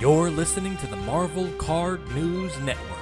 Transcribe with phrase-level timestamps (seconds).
[0.00, 2.96] You're listening to the Marvel Card News Network.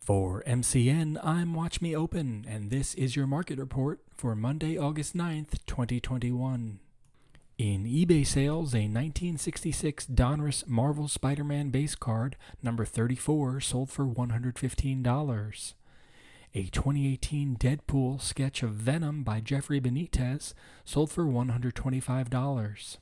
[0.00, 5.14] For MCN, I'm Watch Me Open, and this is your market report for Monday, August
[5.14, 6.80] 9th, 2021.
[7.58, 14.06] In eBay sales, a 1966 Donruss Marvel Spider Man base card, number 34, sold for
[14.06, 15.74] $115.
[16.58, 22.96] A 2018 Deadpool sketch of Venom by Jeffrey Benitez sold for $125.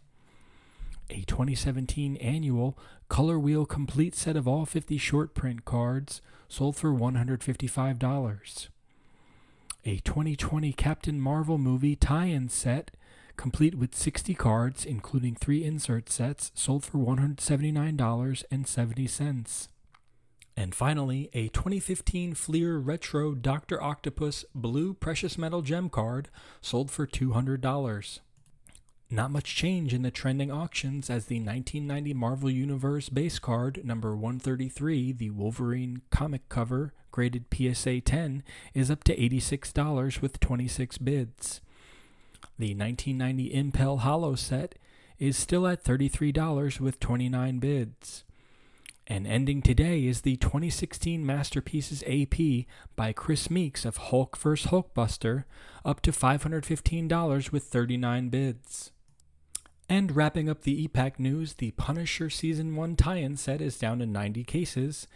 [1.08, 2.76] A 2017 annual
[3.08, 8.68] Color Wheel complete set of all 50 short print cards sold for $155.
[9.86, 12.90] A 2020 Captain Marvel movie tie in set,
[13.38, 19.68] complete with 60 cards, including three insert sets, sold for $179.70.
[20.56, 23.82] And finally, a 2015 Fleer Retro Dr.
[23.82, 26.30] Octopus Blue Precious Metal Gem card
[26.62, 28.20] sold for $200.
[29.10, 34.16] Not much change in the trending auctions as the 1990 Marvel Universe base card, number
[34.16, 38.42] 133, the Wolverine comic cover, graded PSA 10,
[38.74, 41.60] is up to $86 with 26 bids.
[42.58, 44.74] The 1990 Impel Holo set
[45.18, 48.24] is still at $33 with 29 bids.
[49.08, 54.72] And ending today is the 2016 Masterpieces AP by Chris Meeks of Hulk vs.
[54.72, 55.44] Hulkbuster,
[55.84, 58.90] up to $515 with 39 bids.
[59.88, 64.00] And wrapping up the ePack news, the Punisher Season 1 tie in set is down
[64.00, 65.06] to 90 cases.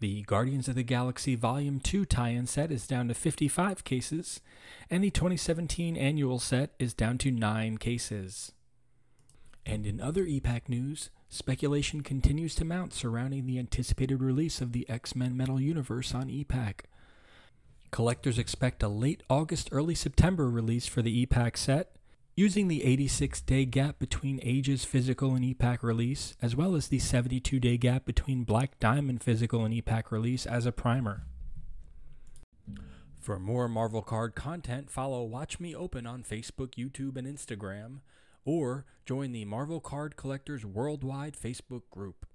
[0.00, 4.40] The Guardians of the Galaxy Volume 2 tie in set is down to 55 cases.
[4.88, 8.52] And the 2017 annual set is down to 9 cases.
[9.66, 14.88] And in other ePack news, speculation continues to mount surrounding the anticipated release of the
[14.88, 16.80] X Men Metal Universe on ePack.
[17.90, 21.96] Collectors expect a late August, early September release for the ePack set,
[22.34, 26.98] using the 86 day gap between Age's physical and ePack release, as well as the
[26.98, 31.24] 72 day gap between Black Diamond physical and ePack release as a primer.
[33.18, 38.00] For more Marvel Card content, follow Watch Me Open on Facebook, YouTube, and Instagram
[38.44, 42.26] or join the Marvel Card Collectors Worldwide Facebook group.